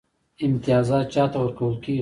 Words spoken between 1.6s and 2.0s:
کیږي؟